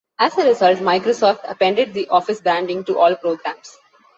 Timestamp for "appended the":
1.43-2.07